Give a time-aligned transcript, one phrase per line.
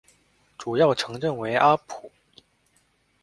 [0.57, 2.11] 主要城镇为阿普。